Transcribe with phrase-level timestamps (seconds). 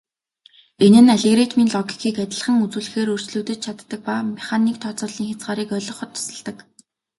[0.85, 6.57] Энэ нь алгоритмын логикийг адилхан үзүүлэхээр өөрчлөгдөж чаддаг ба механик тооцооллын хязгаарыг ойлгоход тусалдаг.